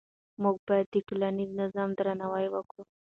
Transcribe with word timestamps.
موږ 0.41 0.55
باید 0.67 0.87
د 0.91 0.95
ټولنیز 1.07 1.49
نظام 1.61 1.89
درناوی 1.99 2.47
وکړو. 2.51 2.83